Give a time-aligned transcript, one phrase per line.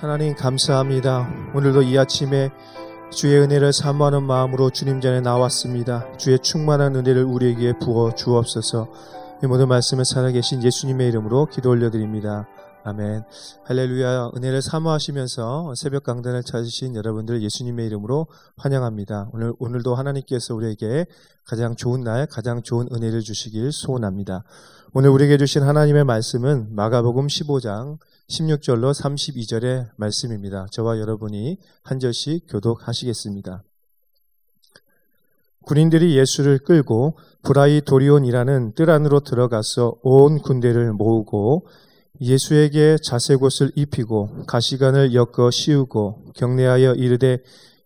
[0.00, 1.28] 하나님 감사합니다.
[1.54, 2.50] 오늘도 이 아침에
[3.10, 6.06] 주의 은혜를 사모하는 마음으로 주님 전에 나왔습니다.
[6.16, 8.86] 주의 충만한 은혜를 우리에게 부어 주옵소서.
[9.42, 12.46] 이 모든 말씀을 살아계신 예수님의 이름으로 기도 올려드립니다.
[12.84, 13.24] 아멘.
[13.64, 14.30] 할렐루야.
[14.36, 19.30] 은혜를 사모하시면서 새벽 강단을 찾으신 여러분들 예수님의 이름으로 환영합니다.
[19.32, 21.06] 오늘, 오늘도 하나님께서 우리에게
[21.44, 24.44] 가장 좋은 날, 가장 좋은 은혜를 주시길 소원합니다.
[24.94, 27.98] 오늘 우리에게 주신 하나님의 말씀은 마가복음 15장
[28.28, 30.66] 16절로 32절의 말씀입니다.
[30.70, 33.64] 저와 여러분이 한 절씩 교독하시겠습니다.
[35.66, 41.66] 군인들이 예수를 끌고 브라이 도리온이라는 뜰 안으로 들어가서 온 군대를 모으고
[42.20, 47.38] 예수에게 자색옷을 입히고 가시관을 엮어 씌우고 경례하여 이르되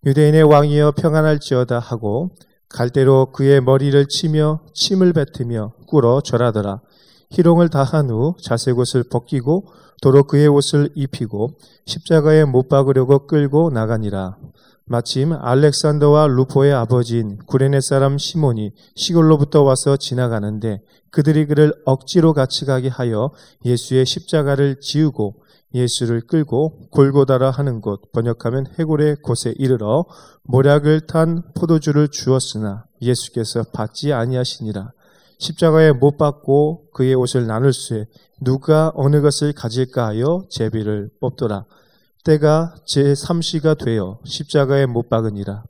[0.05, 2.31] 유대인의 왕이여 평안할지어다 하고
[2.69, 6.81] 갈대로 그의 머리를 치며 침을 뱉으며 꿇어 절하더라.
[7.31, 9.67] 희롱을 다한 후 자색옷을 벗기고
[10.03, 11.55] 도로 그의 옷을 입히고
[11.87, 14.37] 십자가에 못 박으려고 끌고 나가니라.
[14.85, 22.89] 마침 알렉산더와 루포의 아버지인 구레네 사람 시몬이 시골로부터 와서 지나가는데 그들이 그를 억지로 같이 가게
[22.89, 23.31] 하여
[23.65, 25.37] 예수의 십자가를 지우고
[25.73, 30.05] 예수를 끌고 골고다라 하는 곳 번역하면 해골의 곳에 이르러
[30.43, 34.91] 모략을 탄 포도주를 주었으나 예수께서 받지 아니하시니라
[35.39, 38.07] 십자가에 못 박고 그의 옷을 나눌 수에
[38.41, 41.65] 누가 어느 것을 가질까 하여 제비를 뽑더라
[42.25, 45.65] 때가 제3시가 되어 십자가에 못 박으니라.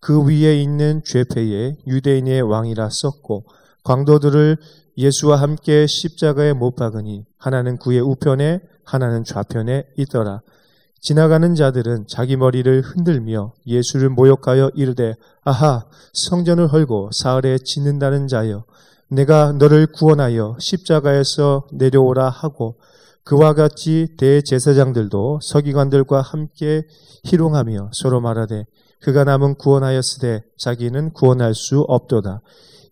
[0.00, 3.44] 그 위에 있는 죄패에 유대인의 왕이라 썼고
[3.82, 4.58] 광도들을
[4.98, 10.42] 예수와 함께 십자가에 못 박으니 하나는 그의 우편에 하나는 좌편에 있더라.
[11.00, 18.64] 지나가는 자들은 자기 머리를 흔들며 예수를 모욕하여 이르되 아하 성전을 헐고 사흘에 짓는다는 자여
[19.08, 22.76] 내가 너를 구원하여 십자가에서 내려오라 하고
[23.24, 26.86] 그와 같이 대제사장들도 서기관들과 함께
[27.24, 28.66] 희롱하며 서로 말하되
[29.00, 32.40] 그가 남은 구원하였으되 자기는 구원할 수 없도다.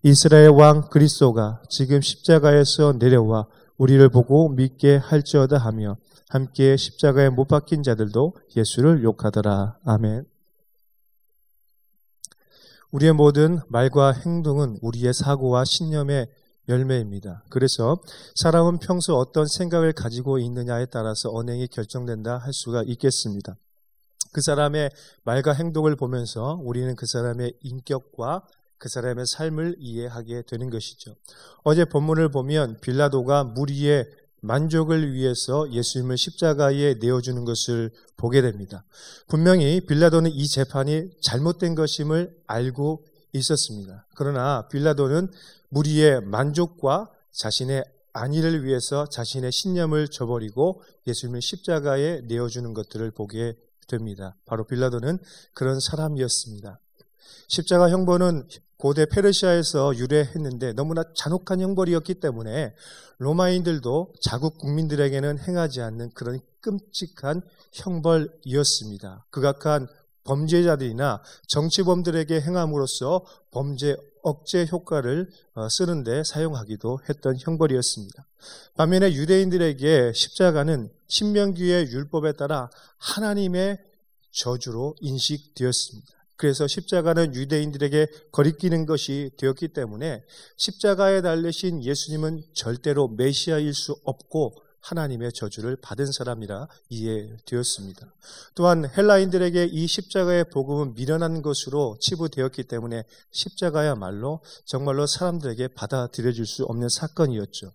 [0.03, 3.47] 이스라엘 왕 그리스도가 지금 십자가에서 내려와
[3.79, 5.97] 우리를 보고 믿게 할지어다 하며
[6.29, 9.77] 함께 십자가에 못 박힌 자들도 예수를 욕하더라.
[9.85, 10.25] 아멘.
[12.95, 16.29] 우리의 모든 말과 행동은 우리의 사고와 신념의
[16.69, 17.43] 열매입니다.
[17.51, 18.01] 그래서
[18.37, 23.57] 사람은 평소 어떤 생각을 가지고 있느냐에 따라서 언행이 결정된다 할 수가 있겠습니다.
[24.33, 24.91] 그 사람의
[25.25, 28.47] 말과 행동을 보면서 우리는 그 사람의 인격과
[28.79, 31.17] 그 사람의 삶을 이해하게 되는 것이죠.
[31.65, 34.07] 어제 본문을 보면 빌라도가 무리의
[34.45, 38.85] 만족을 위해서 예수님을 십자가에 내어주는 것을 보게 됩니다.
[39.27, 44.07] 분명히 빌라도는 이 재판이 잘못된 것임을 알고 있었습니다.
[44.15, 45.31] 그러나 빌라도는
[45.71, 53.57] 무리의 만족과 자신의 안위를 위해서 자신의 신념을 저버리고 예수님을 십자가에 내어주는 것들을 보게
[53.89, 54.37] 됩니다.
[54.45, 55.19] 바로 빌라도는
[55.55, 56.79] 그런 사람이었습니다.
[57.49, 58.47] 십자가 형벌은
[58.85, 62.75] 고대 페르시아에서 유래했는데 너무나 잔혹한 형벌이었기 때문에
[63.17, 67.41] 로마인들도 자국 국민들에게는 행하지 않는 그런 끔찍한
[67.73, 69.25] 형벌이었습니다.
[69.31, 69.89] 극악한
[70.25, 78.27] 범죄자들이나 정치범들에게 행함으로써 범죄 억제 효과를 어, 쓰는데 사용하기도 했던 형벌이었습니다.
[78.77, 82.69] 반면에 유대인들에게 십자가는 신명기의 율법에 따라
[82.99, 83.79] 하나님의
[84.31, 86.24] 저주로 인식되었습니다.
[86.37, 90.25] 그래서 십자가는 유대인들에게 거리끼는 것이 되었기 때문에
[90.57, 98.15] 십자가에 달리신 예수님은 절대로 메시아일 수 없고 하나님의 저주를 받은 사람이라 이해되었습니다.
[98.55, 106.89] 또한 헬라인들에게 이 십자가의 복음은 미련한 것으로 치부되었기 때문에 십자가야말로 정말로 사람들에게 받아들여질 수 없는
[106.91, 107.73] 사건이었죠.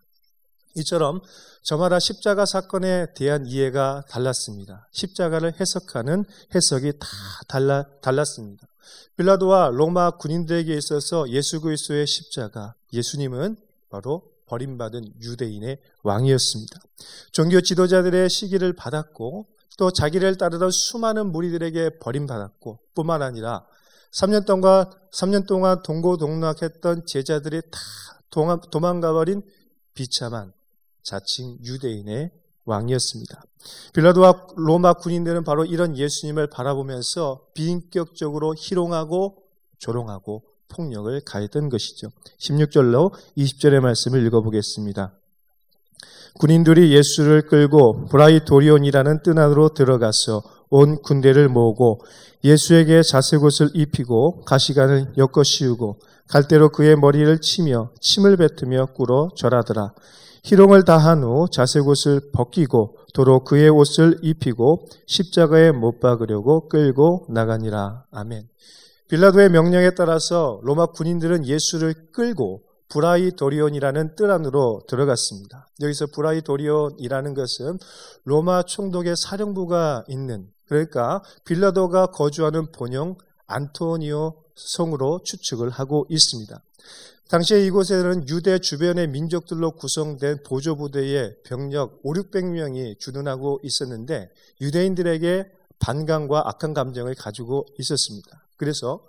[0.75, 1.21] 이처럼
[1.61, 4.87] 저마다 십자가 사건에 대한 이해가 달랐습니다.
[4.91, 6.25] 십자가를 해석하는
[6.55, 7.07] 해석이 다
[7.47, 8.67] 달라, 달랐습니다.
[9.17, 13.57] 빌라도와 로마 군인들에게 있어서 예수 그리스도의 십자가, 예수님은
[13.89, 16.79] 바로 버림받은 유대인의 왕이었습니다.
[17.31, 19.47] 종교 지도자들의 시기를 받았고
[19.77, 23.65] 또 자기를 따르던 수많은 무리들에게 버림받았고 뿐만 아니라
[24.11, 27.79] 3년 동안 3년 동안 동고동락했던 제자들이 다
[28.71, 29.43] 도망가버린
[29.93, 30.51] 비참한
[31.03, 32.31] 자칭 유대인의
[32.65, 33.43] 왕이었습니다.
[33.93, 39.43] 빌라도와 로마 군인들은 바로 이런 예수님을 바라보면서 비인격적으로 희롱하고
[39.79, 42.09] 조롱하고 폭력을 가했던 것이죠.
[42.39, 45.13] 16절로 20절의 말씀을 읽어보겠습니다.
[46.39, 52.01] 군인들이 예수를 끌고 브라이도리온이라는 뜰 안으로 들어가서 온 군대를 모으고
[52.43, 59.93] 예수에게 자색옷을 입히고 가시관을 엮어 씌우고 갈대로 그의 머리를 치며 침을 뱉으며 꿇어 절하더라.
[60.43, 68.05] 희롱을 다한 후 자색 옷을 벗기고 도로 그의 옷을 입히고 십자가에 못 박으려고 끌고 나가니라.
[68.11, 68.47] 아멘.
[69.09, 75.67] 빌라도의 명령에 따라서 로마 군인들은 예수를 끌고 브라이 도리온이라는 뜰 안으로 들어갔습니다.
[75.81, 77.77] 여기서 브라이 도리온이라는 것은
[78.25, 83.15] 로마 총독의 사령부가 있는 그러니까 빌라도가 거주하는 본영
[83.47, 86.61] 안토니오 성으로 추측을 하고 있습니다.
[87.29, 96.73] 당시에 이곳에는 유대 주변의 민족들로 구성된 보조부대의 병력 5, 600명이 주둔하고 있었는데 유대인들에게 반감과 악한
[96.73, 98.47] 감정을 가지고 있었습니다.
[98.57, 99.05] 그래서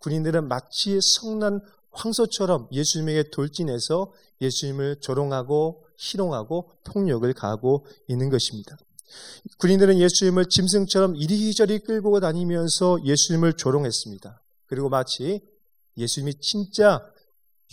[0.00, 1.60] 군인들은 마치 성난
[1.92, 4.12] 황소처럼 예수님에게 돌진해서
[4.42, 8.76] 예수님을 조롱하고 희롱하고 폭력을 가하고 있는 것입니다.
[9.58, 14.41] 군인들은 예수님을 짐승처럼 이리저리 끌고 다니면서 예수님을 조롱했습니다.
[14.72, 15.42] 그리고 마치
[15.98, 17.06] 예수님이 진짜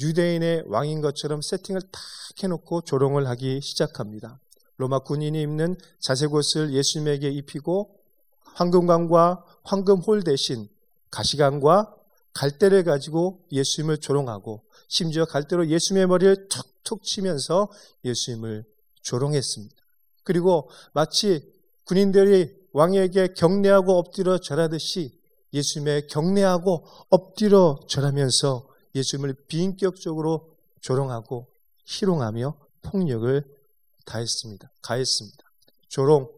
[0.01, 2.01] 유대인의 왕인 것처럼 세팅을 탁
[2.44, 4.42] 해놓고 조롱을 하기 시작합니다.
[4.75, 7.96] 로마 군인이 입는 자색 옷을 예수님에게 입히고
[8.44, 10.68] 황금관과 황금홀 대신
[11.10, 11.96] 가시관과
[12.34, 17.72] 갈대를 가지고 예수님을 조롱하고 심지어 갈대로 예수님의 머리를 툭툭 치면서
[18.04, 18.66] 예수님을
[19.04, 19.74] 조롱했습니다.
[20.25, 21.50] 그리고 마치
[21.86, 25.18] 군인들이 왕에게 경례하고 엎드려 절하듯이
[25.54, 31.48] 예수님의 경례하고 엎드려 절하면서 예수님을 비인격적으로 조롱하고
[31.86, 33.44] 희롱하며 폭력을
[34.06, 34.72] 다했습니다.
[34.81, 35.44] 가했습니다.
[35.88, 36.31] 조롱,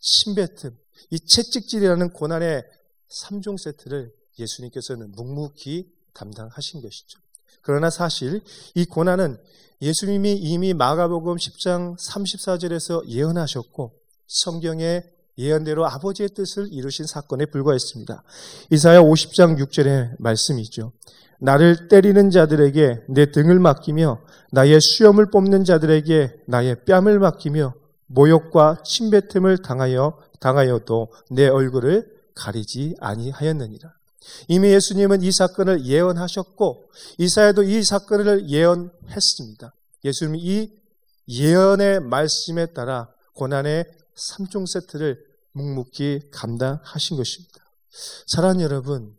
[0.00, 0.76] 침뱉음,
[1.10, 2.64] 이 채찍질이라는 고난의
[3.08, 7.20] 3종 세트를 예수님께서는 묵묵히 담당하신 것이죠.
[7.60, 8.42] 그러나 사실
[8.74, 9.38] 이 고난은
[9.80, 13.92] 예수님이 이미 마가복음 10장 34절에서 예언하셨고
[14.26, 18.22] 성경의 예언대로 아버지의 뜻을 이루신 사건에 불과했습니다.
[18.70, 20.92] 이사야 50장 6절의 말씀이죠.
[21.40, 24.20] 나를 때리는 자들에게 내 등을 맡기며
[24.52, 27.74] 나의 수염을 뽑는 자들에게 나의 뺨을 맡기며
[28.06, 33.92] 모욕과 침뱉음을 당하여 당하여도 내 얼굴을 가리지 아니하였느니라.
[34.48, 36.84] 이미 예수님은 이 사건을 예언하셨고
[37.18, 39.74] 이사야도 이 사건을 예언했습니다.
[40.04, 40.70] 예수님이 이
[41.28, 43.86] 예언의 말씀에 따라 고난의
[44.16, 47.64] 3종 세트를 묵묵히 감당하신 것입니다.
[48.26, 49.16] 사랑하는 여러분,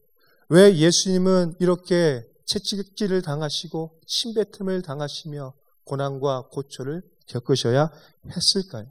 [0.49, 5.53] 왜 예수님은 이렇게 채찍질을 당하시고 침뱉음을 당하시며
[5.85, 7.91] 고난과 고초를 겪으셔야
[8.29, 8.87] 했을까요?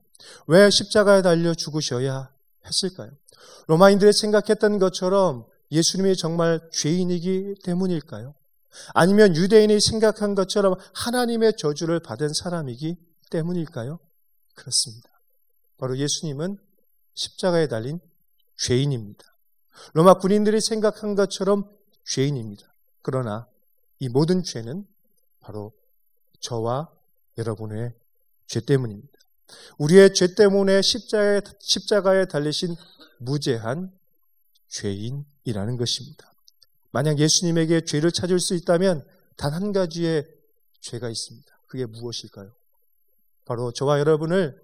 [0.47, 2.33] 왜 십자가에 달려 죽으셔야
[2.67, 3.11] 했을까요?
[3.67, 8.35] 로마인들이 생각했던 것처럼 예수님이 정말 죄인이기 때문일까요?
[8.95, 12.97] 아니면 유대인이 생각한 것처럼 하나님의 저주를 받은 사람이기
[13.31, 13.99] 때문일까요?
[14.55, 15.12] 그렇습니다.
[15.83, 16.59] 바로 예수님은
[17.15, 17.99] 십자가에 달린
[18.57, 19.25] 죄인입니다.
[19.95, 21.69] 로마 군인들이 생각한 것처럼
[22.05, 22.73] 죄인입니다.
[23.03, 23.49] 그러나
[23.99, 24.87] 이 모든 죄는
[25.41, 25.73] 바로
[26.39, 26.89] 저와
[27.37, 27.95] 여러분의
[28.47, 29.19] 죄 때문입니다.
[29.79, 32.77] 우리의 죄 때문에 십자가에, 십자가에 달리신
[33.19, 33.91] 무죄한
[34.69, 36.33] 죄인이라는 것입니다.
[36.93, 39.05] 만약 예수님에게 죄를 찾을 수 있다면
[39.37, 40.29] 단 한 가지의
[40.81, 41.59] 죄가 있습니다.
[41.67, 42.55] 그게 무엇일까요?
[43.45, 44.63] 바로 저와 여러분을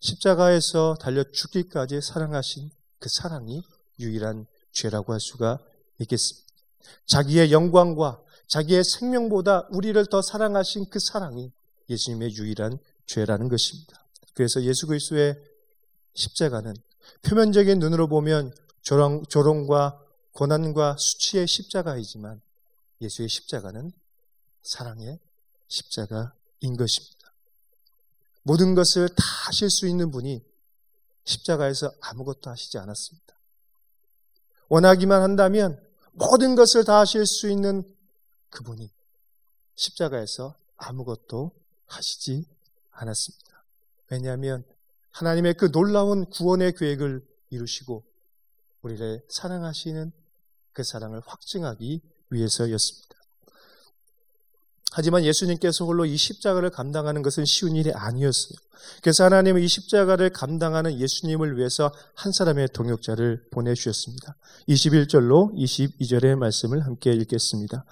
[0.00, 3.62] 십자가에서 달려 죽기까지 사랑하신 그 사랑이
[3.98, 5.58] 유일한 죄라고 할 수가
[6.00, 6.46] 있겠습니다.
[7.06, 11.52] 자기의 영광과 자기의 생명보다 우리를 더 사랑하신 그 사랑이
[11.88, 14.04] 예수님의 유일한 죄라는 것입니다.
[14.34, 15.36] 그래서 예수 그리스도의
[16.14, 16.74] 십자가는
[17.22, 20.00] 표면적인 눈으로 보면 조롱, 조롱과
[20.32, 22.40] 고난과 수치의 십자가이지만
[23.00, 23.92] 예수의 십자가는
[24.62, 25.18] 사랑의
[25.68, 27.25] 십자가인 것입니다.
[28.46, 30.40] 모든 것을 다 하실 수 있는 분이
[31.24, 33.34] 십자가에서 아무것도 하시지 않았습니다.
[34.68, 37.82] 원하기만 한다면 모든 것을 다 하실 수 있는
[38.50, 38.88] 그분이
[39.74, 41.50] 십자가에서 아무것도
[41.86, 42.46] 하시지
[42.92, 43.64] 않았습니다.
[44.10, 44.64] 왜냐하면
[45.10, 48.04] 하나님의 그 놀라운 구원의 계획을 이루시고
[48.82, 50.12] 우리를 사랑하시는
[50.72, 52.00] 그 사랑을 확증하기
[52.30, 53.15] 위해서였습니다.
[54.92, 58.56] 하지만 예수님께서 홀로 이 십자가를 감당하는 것은 쉬운 일이 아니었어요.
[59.02, 64.36] 그래서 하나님은 이 십자가를 감당하는 예수님을 위해서 한 사람의 동역자를 보내주셨습니다.
[64.68, 67.84] 21절로 22절의 말씀을 함께 읽겠습니다.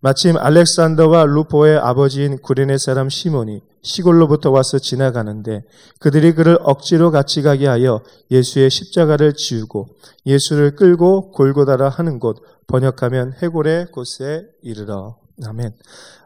[0.00, 5.64] 마침 알렉산더와 루포의 아버지인 구레네 사람 시몬이 시골로부터 와서 지나가는데
[5.98, 12.36] 그들이 그를 억지로 같이 가게 하여 예수의 십자가를 지우고 예수를 끌고 골고다라 하는 곳
[12.66, 15.76] 번역하면 해골의 곳에 이르러 아멘.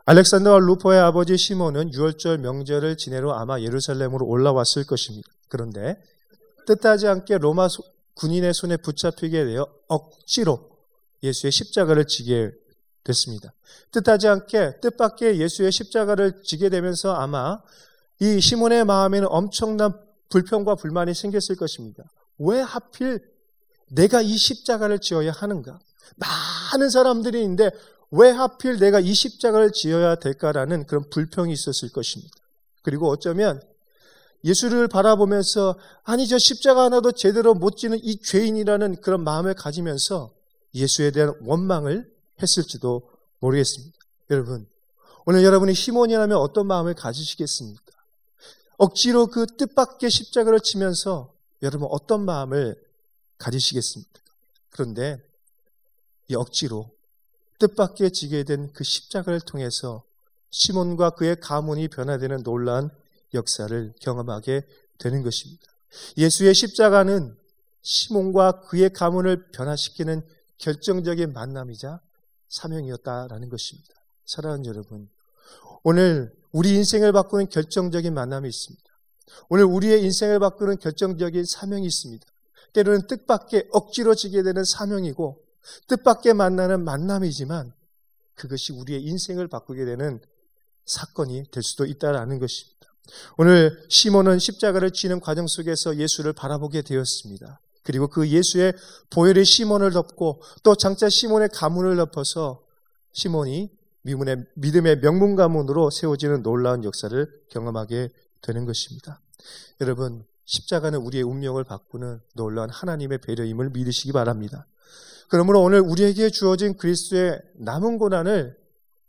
[0.04, 5.28] 알렉산더와 루포의 아버지 시몬은 6월절 명절을 지내러 아마 예루살렘으로 올라왔을 것입니다.
[5.48, 5.96] 그런데
[6.66, 7.68] 뜻하지 않게 로마
[8.14, 10.70] 군인의 손에 붙잡히게 되어 억지로
[11.22, 12.52] 예수의 십자가를 지게
[13.04, 13.52] 됐습니다.
[13.92, 17.60] 뜻하지 않게 뜻밖의 예수의 십자가를 지게 되면서 아마
[18.20, 19.94] 이 시몬의 마음에는 엄청난
[20.28, 22.04] 불평과 불만이 생겼을 것입니다.
[22.38, 23.20] 왜 하필
[23.90, 25.78] 내가 이 십자가를 지어야 하는가?
[26.16, 27.70] 많은 사람들이 있는데
[28.10, 32.34] 왜 하필 내가 이 십자가를 지어야 될까라는 그런 불평이 있었을 것입니다.
[32.82, 33.60] 그리고 어쩌면
[34.44, 40.32] 예수를 바라보면서 아니 저 십자가 하나도 제대로 못 지는 이 죄인이라는 그런 마음을 가지면서
[40.74, 42.10] 예수에 대한 원망을
[42.40, 43.10] 했을지도
[43.40, 43.98] 모르겠습니다.
[44.30, 44.66] 여러분
[45.26, 47.82] 오늘 여러분이 시몬이라면 어떤 마음을 가지시겠습니까?
[48.78, 52.80] 억지로 그 뜻밖의 십자가를 치면서 여러분 어떤 마음을
[53.38, 54.20] 가지시겠습니까?
[54.70, 55.18] 그런데
[56.28, 56.90] 이 억지로
[57.58, 60.04] 뜻밖의 지게 된 그 십자가를 통해서
[60.50, 62.90] 시몬과 그의 가문이 변화되는 놀라운
[63.34, 64.62] 역사를 경험하게
[64.98, 65.64] 되는 것입니다.
[66.16, 67.36] 예수의 십자가는
[67.82, 70.22] 시몬과 그의 가문을 변화시키는
[70.58, 72.00] 결정적인 만남이자
[72.48, 73.94] 사명이었다라는 것입니다.
[74.24, 75.08] 사랑하는 여러분,
[75.82, 78.84] 오늘 우리 인생을 바꾸는 결정적인 만남이 있습니다.
[79.48, 82.26] 오늘 우리의 인생을 바꾸는 결정적인 사명이 있습니다.
[82.72, 85.42] 때로는 뜻밖의 억지로 지게 되는 사명이고
[85.88, 87.72] 뜻밖의 만나는 만남이지만
[88.34, 90.20] 그것이 우리의 인생을 바꾸게 되는
[90.86, 92.78] 사건이 될 수도 있다라는 것입니다.
[93.36, 97.60] 오늘 시몬은 십자가를 지는 과정 속에서 예수를 바라보게 되었습니다.
[97.82, 98.74] 그리고 그 예수의
[99.10, 102.62] 보혈의 시몬을 덮고 또 장차 시몬의 가문을 덮어서
[103.12, 103.70] 시몬이
[104.02, 108.10] 미문의, 믿음의 명문 가문으로 세워지는 놀라운 역사를 경험하게
[108.42, 109.20] 되는 것입니다.
[109.80, 114.66] 여러분, 십자가는 우리의 운명을 바꾸는 놀라운 하나님의 배려임을 믿으시기 바랍니다.
[115.28, 118.56] 그러므로 오늘 우리에게 주어진 그리스도의 남은 고난을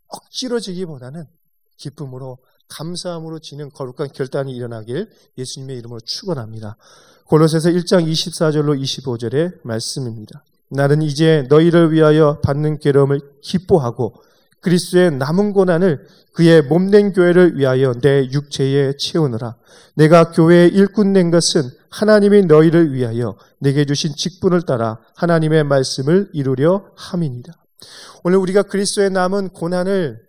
[0.08, 1.26] 억지로 지기보다는
[1.78, 6.78] 기쁨으로 감사함으로 지는 거룩한 결단이 일어나길 예수님의 이름으로 축원합니다.
[7.26, 10.44] 골로새서 1장 24절로 25절의 말씀입니다.
[10.70, 14.16] 나는 이제 너희를 위하여 받는 괴로움을 기뻐하고
[14.62, 19.56] 그리스도의 남은 고난을 그의 몸된 교회를 위하여 내 육체에 채우느라
[19.96, 26.92] 내가 교회의 일꾼 낸 것은 하나님이 너희를 위하여 내게 주신 직분을 따라 하나님의 말씀을 이루려
[26.96, 27.54] 함이니라.
[28.24, 30.28] 오늘 우리가 그리스도의 남은 고난을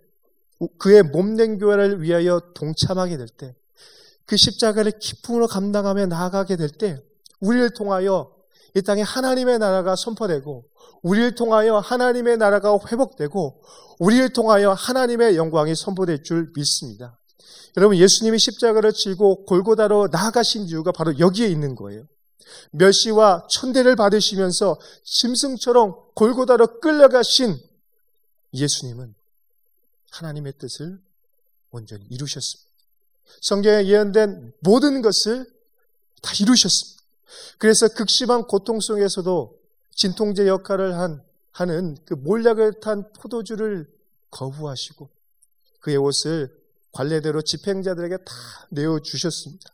[0.77, 3.55] 그의 몸된 교회를 위하여 동참하게 될 때,
[4.25, 7.01] 그 십자가를 기쁨으로 감당하며 나아가게 될 때,
[7.39, 8.31] 우리를 통하여
[8.75, 10.65] 이 땅에 하나님의 나라가 선포되고,
[11.01, 13.61] 우리를 통하여 하나님의 나라가 회복되고,
[13.99, 17.19] 우리를 통하여 하나님의 영광이 선포될 줄 믿습니다.
[17.77, 22.05] 여러분, 예수님이 십자가를 지고 골고다로 나아가신 이유가 바로 여기에 있는 거예요.
[22.71, 27.57] 멸시와 천대를 받으시면서 짐승처럼 골고다로 끌려가신
[28.53, 29.15] 예수님은
[30.11, 30.99] 하나님의 뜻을
[31.71, 32.69] 온전히 이루셨습니다.
[33.39, 35.45] 성경에 예언된 모든 것을
[36.21, 37.01] 다 이루셨습니다.
[37.57, 39.57] 그래서 극심한 고통 속에서도
[39.95, 43.89] 진통제 역할을 한, 하는 그 몰약을 탄 포도주를
[44.31, 45.09] 거부하시고
[45.79, 46.60] 그의 옷을
[46.91, 48.33] 관례대로 집행자들에게 다
[48.69, 49.73] 내어주셨습니다.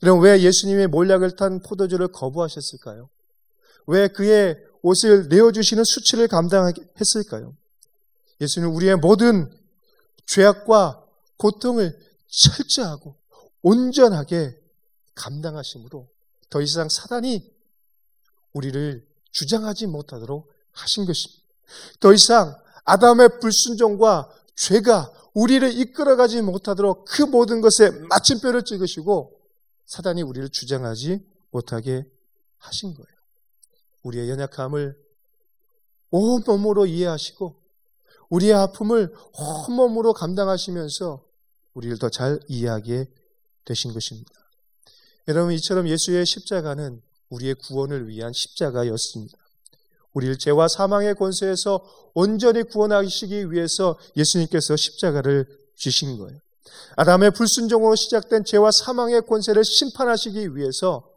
[0.00, 3.08] 그럼 왜 예수님의 몰약을 탄 포도주를 거부하셨을까요?
[3.86, 7.56] 왜 그의 옷을 내어주시는 수치를 감당했을까요?
[8.40, 9.50] 예수는 우리의 모든
[10.26, 11.04] 죄악과
[11.36, 11.98] 고통을
[12.28, 13.16] 철저하고
[13.62, 14.56] 온전하게
[15.14, 16.08] 감당하심으로
[16.50, 17.50] 더 이상 사단이
[18.52, 21.42] 우리를 주장하지 못하도록 하신 것입니다.
[22.00, 29.40] 더 이상 아담의 불순종과 죄가 우리를 이끌어가지 못하도록 그 모든 것에 마침표를 찍으시고
[29.86, 32.04] 사단이 우리를 주장하지 못하게
[32.58, 33.18] 하신 거예요.
[34.02, 34.98] 우리의 연약함을
[36.10, 37.62] 온몸으로 이해하시고
[38.30, 41.24] 우리의 아픔을 온몸으로 감당하시면서
[41.74, 43.06] 우리를 더 잘 이해하게
[43.64, 44.32] 되신 것입니다.
[45.28, 49.38] 여러분, 이처럼 예수의 십자가는 우리의 구원을 위한 십자가였습니다.
[50.18, 55.46] 우리를 죄와 사망의 권세에서 온전히 구원하시기 위해서 예수님께서 십자가를
[55.76, 56.40] 주신 거예요.
[56.96, 61.08] 아담의 불순종으로 시작된 죄와 사망의 권세를 심판하시기 위해서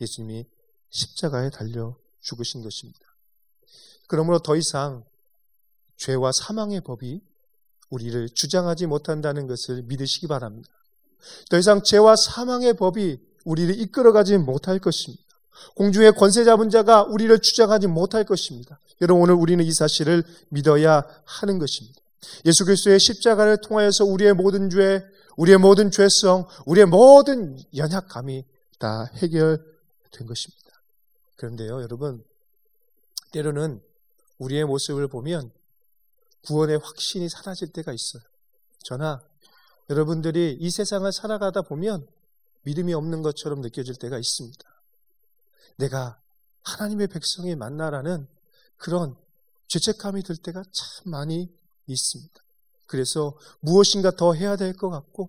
[0.00, 0.46] 예수님이
[0.90, 3.00] 십자가에 달려 죽으신 것입니다.
[4.06, 5.04] 그러므로 더 이상
[5.96, 7.20] 죄와 사망의 법이
[7.90, 10.68] 우리를 주장하지 못한다는 것을 믿으시기 바랍니다.
[11.50, 15.23] 더 이상 죄와 사망의 법이 우리를 이끌어가지 못할 것입니다.
[15.76, 18.80] 공중의 권세 잡은 자가 우리를 주장하지 못할 것입니다.
[19.00, 22.00] 여러분 오늘 우리는 이 사실을 믿어야 하는 것입니다.
[22.44, 25.04] 예수 그리스도의 십자가를 통하여서 우리의 모든 죄,
[25.36, 28.44] 우리의 모든 죄성, 우리의 모든 연약감이
[28.78, 30.64] 다 해결된 것입니다.
[31.36, 32.24] 그런데요, 여러분
[33.32, 33.82] 때로는
[34.38, 35.50] 우리의 모습을 보면
[36.46, 38.22] 구원의 확신이 사라질 때가 있어요.
[38.84, 39.22] 저나
[39.90, 42.06] 여러분들이 이 세상을 살아가다 보면
[42.62, 44.73] 믿음이 없는 것처럼 느껴질 때가 있습니다.
[45.76, 46.20] 내가
[46.62, 48.26] 하나님의 백성이 만나라는
[48.76, 49.16] 그런
[49.68, 51.52] 죄책감이 들 때가 참 많이
[51.86, 52.34] 있습니다.
[52.86, 55.28] 그래서 무엇인가 더 해야 될 것 같고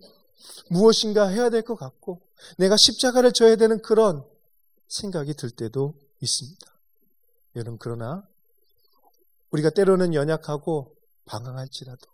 [0.70, 2.22] 무엇인가 해야 될 것 같고
[2.58, 4.24] 내가 십자가를 져야 되는 그런
[4.88, 6.66] 생각이 들 때도 있습니다.
[7.56, 8.26] 여러분 그러나
[9.50, 12.06] 우리가 때로는 연약하고 방황할지라도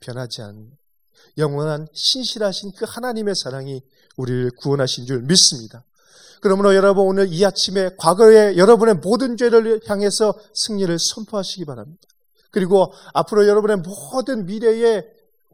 [0.00, 0.76] 변하지 않는
[1.38, 3.82] 영원한 신실하신 그 하나님의 사랑이
[4.16, 5.84] 우리를 구원하신 줄 믿습니다.
[6.40, 12.02] 그러므로 여러분 오늘 이 아침에 과거의 여러분의 모든 죄를 향해서 승리를 선포하시기 바랍니다.
[12.50, 15.06] 그리고 앞으로 여러분의 모든 미래의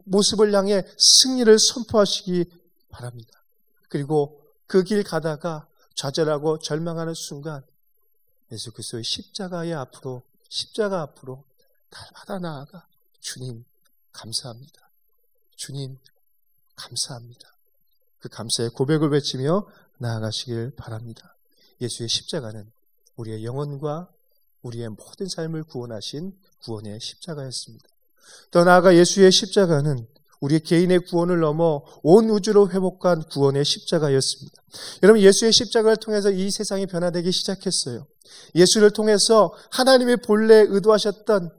[0.05, 2.45] 모습을 향해 승리를 선포하시기
[2.89, 3.43] 바랍니다.
[3.89, 7.63] 그리고 그 길 가다가 좌절하고 절망하는 순간
[8.51, 11.43] 예수 그리스도의 십자가의 앞으로 십자가 앞으로
[11.89, 12.87] 달마다 나아가
[13.19, 13.65] 주님
[14.13, 14.89] 감사합니다.
[15.55, 15.97] 주님
[16.75, 17.53] 감사합니다.
[18.19, 21.35] 그 감사의 고백을 외치며 나아가시길 바랍니다.
[21.81, 22.71] 예수의 십자가는
[23.15, 24.09] 우리의 영혼과
[24.61, 27.87] 우리의 모든 삶을 구원하신 구원의 십자가였습니다.
[28.51, 30.07] 더 나아가 예수의 십자가는
[30.39, 34.61] 우리 개인의 구원을 넘어 온 우주로 회복한 구원의 십자가였습니다.
[35.01, 38.05] 여러분, 예수의 십자가를 통해서 이 세상이 변화되기 시작했어요.
[38.53, 41.51] 예수를 통해서 하나님의 본래 의도하셨던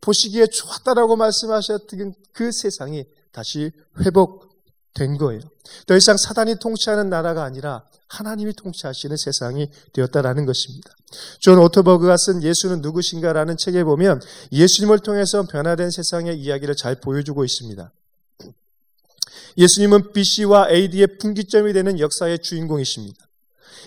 [0.00, 4.49] 보시기에 좋았다라고 말씀하셨던 그 세상이 다시 회복
[4.94, 5.40] 된 거예요.
[5.86, 10.90] 더 이상 사단이 통치하는 나라가 아니라 하나님이 통치하시는 세상이 되었다라는 것입니다.
[11.38, 14.20] 존 오트버그가 쓴 예수는 누구신가라는 책에 보면
[14.52, 17.92] 예수님을 통해서 변화된 세상의 이야기를 잘 보여주고 있습니다.
[19.56, 23.26] 예수님은 BC와 AD의 분기점이 되는 역사의 주인공이십니다.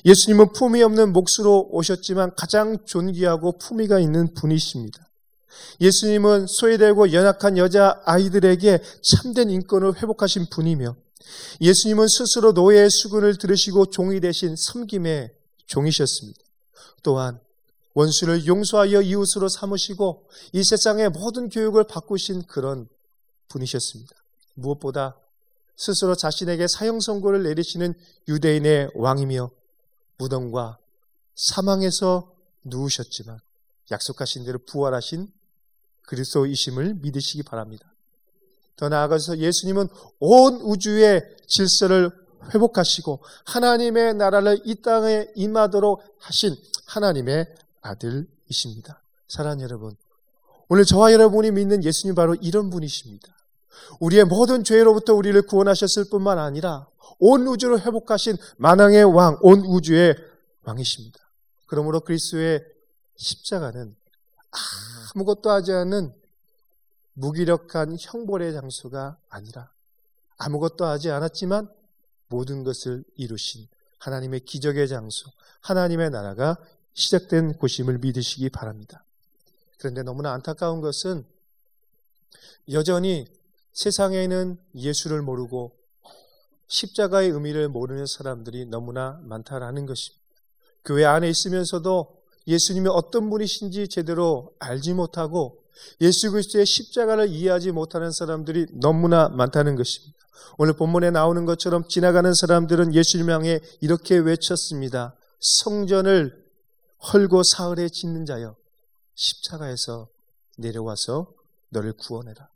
[0.06, 5.08] 예수님은 품위 없는 모습으로 오셨지만 가장 존귀하고 품위가 있는 분이십니다.
[5.82, 10.96] 예수님은 소외되고 연약한 여자 아이들에게 참된 인권을 회복하신 분이며
[11.62, 15.32] 예수님은 스스로 노예의 수군을 들으시고 종이 되신 섬김의
[15.66, 16.40] 종이셨습니다.
[17.02, 17.40] 또한
[17.94, 22.88] 원수를 용서하여 이웃으로 삼으시고 이 세상의 모든 교육을 바꾸신 그런
[23.50, 24.16] 분이셨습니다.
[24.56, 25.18] 무엇보다
[25.76, 27.94] 스스로 자신에게 사형 선고를 내리시는
[28.28, 29.52] 유대인의 왕이며
[30.18, 30.78] 무덤과
[31.36, 32.32] 사망에서
[32.64, 33.40] 누우셨지만
[33.92, 35.32] 약속하신 대로 부활하신
[36.08, 37.92] 그리스도이심을 믿으시기 바랍니다.
[38.76, 39.88] 더 나아가서 예수님은
[40.20, 42.12] 온 우주의 질서를
[42.54, 46.56] 회복하시고 하나님의 나라를 이 땅에 임하도록 하신
[46.88, 47.48] 하나님의
[47.82, 49.02] 아들이십니다.
[49.28, 49.96] 사랑하는 여러분,
[50.68, 53.28] 오늘 저와 여러분이 믿는 예수님 바로 이런 분이십니다.
[54.00, 56.88] 우리의 모든 죄로부터 우리를 구원하셨을 뿐만 아니라
[57.20, 60.16] 온 우주를 회복하신 만왕의 왕, 온 우주의
[60.64, 61.20] 왕이십니다.
[61.68, 62.64] 그러므로 그리스도의
[63.16, 63.96] 십자가는
[65.14, 66.14] 아무것도 하지 않은
[67.14, 69.72] 무기력한 형벌의 장소가 아니라
[70.38, 71.70] 아무것도 하지 않았지만
[72.28, 73.68] 모든 것을 이루신
[74.00, 75.30] 하나님의 기적의 장소,
[75.62, 76.58] 하나님의 나라가
[76.94, 79.06] 시작된 곳임을 믿으시기 바랍니다.
[79.78, 81.26] 그런데 너무나 안타까운 것은
[82.72, 83.28] 여전히
[83.74, 85.76] 세상에는 예수를 모르고
[86.68, 90.24] 십자가의 의미를 모르는 사람들이 너무나 많다라는 것입니다.
[90.86, 95.64] 교회 안에 있으면서도 예수님이 어떤 분이신지 제대로 알지 못하고
[96.02, 100.18] 예수 그리스도의 십자가를 이해하지 못하는 사람들이 너무나 많다는 것입니다.
[100.58, 105.16] 오늘 본문에 나오는 것처럼 지나가는 사람들은 예수님 향해 이렇게 외쳤습니다.
[105.40, 106.44] 성전을
[107.12, 108.56] 헐고 사흘에 짓는 자여
[109.16, 110.08] 십자가에서
[110.58, 111.34] 내려와서
[111.70, 112.50] 너를 구원해라.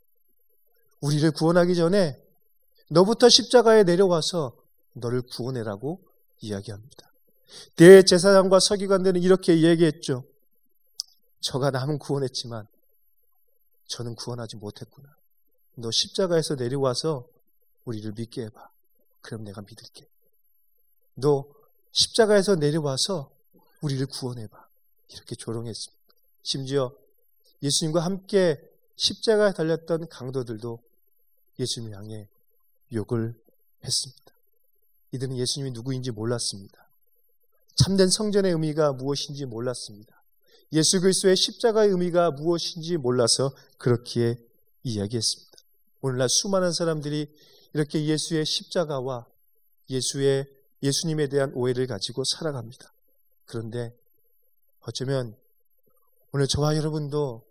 [1.02, 2.18] 우리를 구원하기 전에
[2.90, 4.56] 너부터 십자가에 내려와서
[4.94, 6.02] 너를 구원해라고
[6.42, 7.12] 이야기합니다.
[7.76, 10.24] 대제사장과 서기관들은 이렇게 얘기했죠.
[11.40, 12.68] 저가 남은 구원했지만
[13.88, 15.16] 저는 구원하지 못했구나.
[15.76, 17.28] 너 십자가에서 내려와서
[17.86, 18.70] 우리를 믿게 해봐.
[19.22, 20.08] 그럼 내가 믿을게.
[21.16, 21.46] 너
[21.92, 23.32] 십자가에서 내려와서
[23.82, 24.68] 우리를 구원해봐.
[25.10, 26.04] 이렇게 조롱했습니다.
[26.44, 26.94] 심지어
[27.64, 28.62] 예수님과 함께
[28.96, 30.82] 십자가에 달렸던 강도들도
[31.60, 32.28] 예수님 향해
[32.94, 33.40] 욕을
[33.84, 34.34] 했습니다.
[35.12, 36.87] 이들은 예수님이 누구인지 몰랐습니다.
[37.78, 40.24] 참된 성전의 의미가 무엇인지 몰랐습니다.
[40.74, 44.36] 예수 그리스도의 십자가의 의미가 무엇인지 몰라서 그렇게
[44.84, 45.58] 이야기했습니다.
[46.02, 47.34] 오늘날 수많은 사람들이
[47.74, 49.26] 이렇게 예수의 십자가와
[49.90, 50.46] 예수의
[50.84, 52.92] 예수님에 대한 오해를 가지고 살아갑니다.
[53.46, 53.96] 그런데
[54.82, 55.36] 어쩌면
[56.34, 57.46] 오늘 저와 여러분도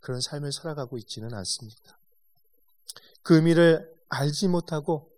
[0.00, 1.98] 그런 삶을 살아가고 있지는 않습니다.
[3.22, 5.10] 그 의미를 알지 못하고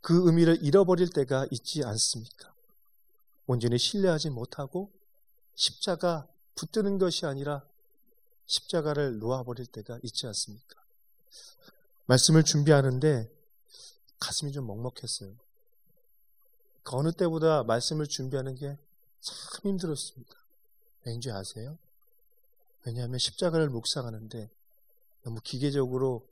[0.00, 2.52] 그 의미를 잃어버릴 때가 있지 않습니까?
[3.48, 4.92] 온전히 신뢰하지 못하고
[5.56, 7.66] 십자가 붙드는 것이 아니라
[8.46, 10.80] 십자가를 놓아버릴 때가 있지 않습니까?
[12.06, 13.28] 말씀을 준비하는데
[14.20, 15.34] 가슴이 좀 먹먹했어요.
[16.84, 18.78] 그 어느 때보다 말씀을 준비하는 게
[19.20, 20.34] 참 힘들었습니다.
[21.04, 21.78] 왠지 아세요?
[22.84, 24.50] 왜냐하면 십자가를 묵상하는데
[25.24, 26.26] 너무 기계적으로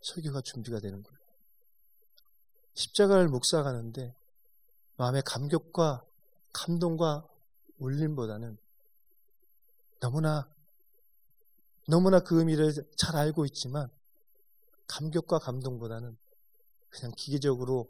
[0.00, 1.18] 설교가 준비가 되는 거예요.
[2.74, 4.14] 십자가를 묵상하는데
[4.98, 6.04] 마음의 감격과
[6.52, 7.26] 감동과
[7.78, 8.58] 울림보다는
[10.00, 10.48] 너무나
[11.86, 13.88] 너무나 그 의미를 잘 알고 있지만
[14.88, 16.16] 감격과 감동보다는
[16.90, 17.88] 그냥 기계적으로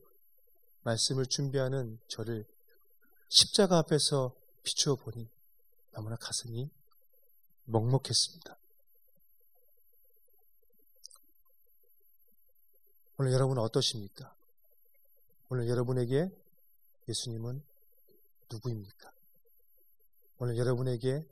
[0.83, 2.47] 말씀을 준비하는 저를
[3.29, 5.29] 십자가 앞에서 비추어 보니
[5.93, 6.71] 너무나 가슴이
[7.65, 8.57] 먹먹했습니다.
[13.19, 14.35] 오늘 여러분은 어떠십니까?
[15.49, 16.31] 오늘 여러분에게
[17.09, 17.63] 예수님은
[18.51, 19.13] 누구입니까?
[20.39, 21.27] 오늘 여러분에게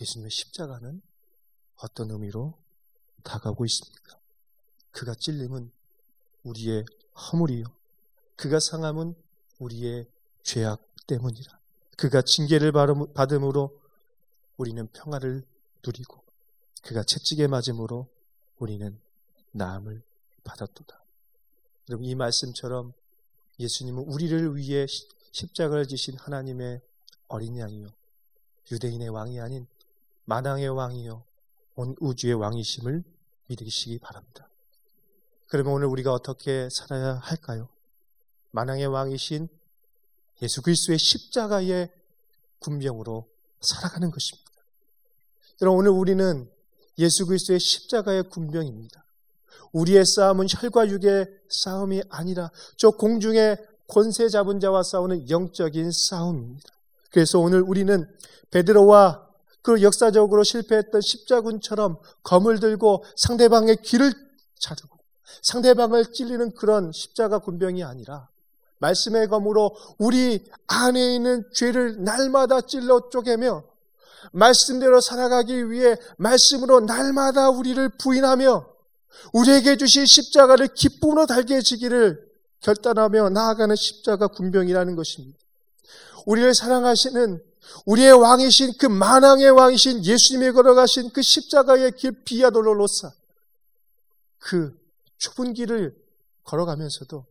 [0.00, 1.02] 예수님의 십자가는
[1.76, 2.54] 어떤 의미로
[3.24, 4.18] 다가오고 있습니까?
[4.92, 5.70] 그가 찔림은
[6.44, 6.84] 우리의
[7.16, 7.64] 허물이요.
[8.36, 9.14] 그가 상함은
[9.58, 10.06] 우리의
[10.42, 11.58] 죄악 때문이라.
[11.96, 13.80] 그가 징계를 받음으로
[14.56, 15.44] 우리는 평화를
[15.84, 16.22] 누리고
[16.82, 18.08] 그가 채찍에 맞음으로
[18.58, 18.98] 우리는
[19.52, 20.02] 나음을
[20.44, 21.02] 받았도다.
[21.88, 22.92] 여러분 이 말씀처럼
[23.58, 24.86] 예수님은 우리를 위해
[25.32, 26.80] 십자가를 지신 하나님의
[27.28, 27.88] 어린 양이요.
[28.70, 29.66] 유대인의 왕이 아닌
[30.24, 31.24] 만왕의 왕이요.
[31.76, 33.04] 온 우주의 왕이심을
[33.46, 34.48] 믿으시기 바랍니다.
[35.46, 37.68] 그러면 오늘 우리가 어떻게 살아야 할까요?
[38.50, 39.48] 만왕의 왕이신
[40.42, 41.90] 예수 그리스도의 십자가의
[42.58, 43.28] 군병으로
[43.60, 44.50] 살아가는 것입니다.
[45.62, 46.50] 여러분 오늘 우리는
[46.98, 49.04] 예수 그리스도의 십자가의 군병입니다.
[49.72, 56.68] 우리의 싸움은 혈과 육의 싸움이 아니라 저 공중의 권세 잡은 자와 싸우는 영적인 싸움입니다.
[57.10, 58.06] 그래서 오늘 우리는
[58.50, 59.26] 베드로와
[59.62, 64.12] 그 역사적으로 실패했던 십자군처럼 검을 들고 상대방의 귀를
[64.58, 64.98] 자르고
[65.42, 68.28] 상대방을 찔리는 그런 십자가 군병이 아니라
[68.78, 73.64] 말씀의 검으로 우리 안에 있는 죄를 날마다 찔러 쪼개며
[74.32, 78.67] 말씀대로 살아가기 위해 말씀으로 날마다 우리를 부인하며
[79.32, 82.26] 우리에게 주신 십자가를 기쁨으로 달게 지기를
[82.60, 85.38] 결단하며 나아가는 십자가 군병이라는 것입니다.
[86.26, 87.42] 우리를 사랑하시는
[87.86, 93.12] 우리의 왕이신 그 만왕의 왕이신 예수님이 걸어가신 그 십자가의 길 비아돌로로사
[94.38, 94.78] 그
[95.18, 95.96] 좁은 길을
[96.44, 97.26] 걸어가면서도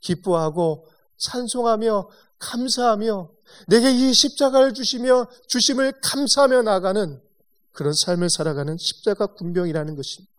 [0.00, 0.88] 기뻐하고
[1.18, 3.30] 찬송하며 감사하며
[3.68, 7.22] 내게 이 십자가를 주시며 주심을 감사하며 나가는
[7.72, 10.31] 그런 삶을 살아가는 십자가 군병이라는 것입니다.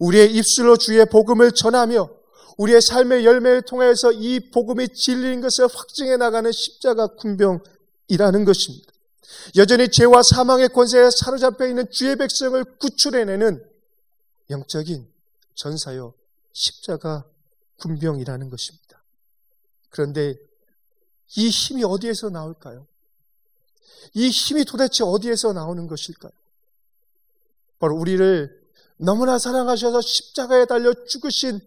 [0.00, 2.10] 우리의 입술로 주의 복음을 전하며
[2.56, 8.92] 우리의 삶의 열매를 통해서 이 복음이 진리인 것을 확증해 나가는 십자가 군병이라는 것입니다.
[9.56, 13.64] 여전히 죄와 사망의 권세에 사로잡혀 있는 주의 백성을 구출해내는
[14.50, 15.08] 영적인
[15.54, 16.14] 전사요
[16.52, 17.24] 십자가
[17.78, 19.02] 군병이라는 것입니다.
[19.90, 20.36] 그런데
[21.36, 22.86] 이 힘이 어디에서 나올까요?
[24.12, 26.32] 이 힘이 도대체 어디에서 나오는 것일까요?
[27.78, 28.63] 바로 우리를
[28.96, 31.60] 너무나 사랑하셔서 십자가에 달려 죽으신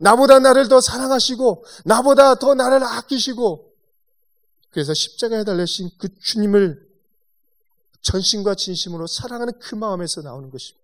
[0.00, 3.72] 나보다 나를 더 사랑하시고 나보다 더 나를 아끼시고
[4.70, 6.90] 그래서 십자가에 달려신 그 주님을
[8.00, 10.82] 전심과 진심으로 사랑하는 그 마음에서 나오는 것입니다.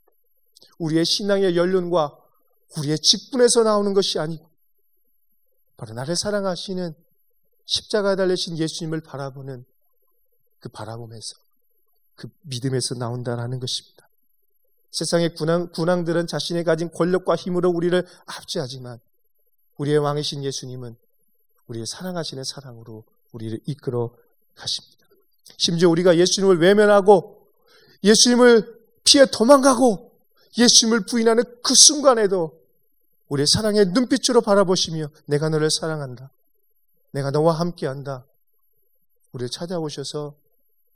[0.79, 2.17] 우리의 신앙의 연륜과
[2.77, 4.49] 우리의 직분에서 나오는 것이 아니고
[5.77, 6.95] 바로 나를 사랑하시는
[7.65, 9.65] 십자가에 달리신 예수님을 바라보는
[10.61, 11.37] 그 바라봄에서
[12.15, 14.08] 그 믿음에서 나온다라는 것입니다.
[14.91, 18.99] 세상의 군왕, 군왕들은 자신이 가진 권력과 힘으로 우리를 압제하지만
[19.77, 20.97] 우리의 왕이신 예수님은
[21.69, 24.15] 우리의 사랑하시는 사랑으로 우리를 이끌어
[24.55, 25.07] 가십니다.
[25.57, 27.47] 심지어 우리가 예수님을 외면하고
[28.03, 30.13] 예수님을 피해 도망가고
[30.57, 32.59] 예수님을 부인하는 그 순간에도
[33.29, 36.31] 우리의 사랑의 눈빛으로 바라보시며 내가 너를 사랑한다.
[37.13, 38.25] 내가 너와 함께한다.
[39.33, 40.35] 우리를 찾아오셔서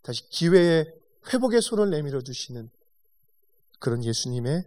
[0.02, 0.92] 다시 기회에
[1.32, 2.70] 회복의 손을 내밀어 주시는
[3.82, 4.62] 그런 예수님의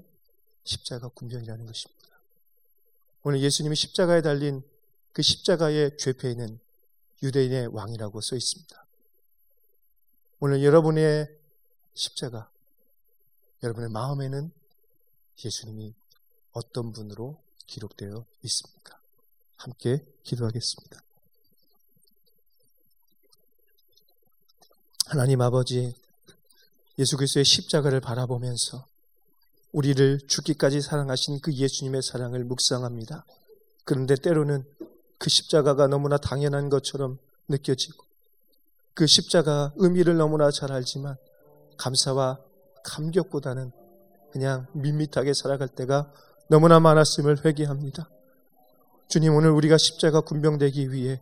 [0.66, 2.20] 십자가 군병이라는 것입니다.
[3.24, 4.62] 오늘 예수님이 십자가에 달린
[5.14, 6.60] 그 십자가의 죄패에는
[7.24, 8.86] 유대인의 왕이라고 써 있습니다.
[10.42, 11.34] 오늘 여러분의
[11.94, 12.52] 십자가,
[13.64, 14.52] 여러분의 마음에는
[15.46, 15.94] 예수님이
[16.52, 19.00] 어떤 분으로 기록되어 있습니까?
[19.56, 21.02] 함께 기도하겠습니다.
[25.06, 25.96] 하나님 아버지,
[27.00, 28.94] 예수 그리스도의 십자가를 바라보면서
[29.76, 33.26] 우리를 죽기까지 사랑하신 그 예수님의 사랑을 묵상합니다.
[33.84, 34.64] 그런데 때로는
[35.18, 37.18] 그 십자가가 너무나 당연한 것처럼
[37.50, 38.06] 느껴지고
[38.94, 41.18] 그 십자가 의미를 너무나 잘 알지만
[41.78, 42.40] 감사와
[42.86, 43.74] 감격보다는
[44.32, 46.10] 그냥 밋밋하게 살아갈 때가
[46.48, 48.10] 너무나 많았음을 회개합니다.
[49.10, 51.22] 주님 오늘 우리가 십자가 군병되기 위해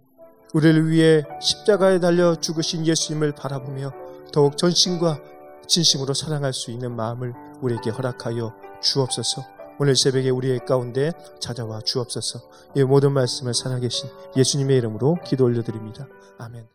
[0.54, 3.92] 우리를 위해 십자가에 달려 죽으신 예수님을 바라보며
[4.32, 5.20] 더욱 전심과
[5.68, 9.43] 진심으로 사랑할 수 있는 마음을 우리에게 허락하여 주옵소서.
[9.80, 12.39] 오늘 새벽에 우리의 가운데 찾아와 주옵소서.
[12.76, 16.08] 이 모든 말씀을 살아계신 예수님의 이름으로 기도 올려드립니다.
[16.38, 16.73] 아멘.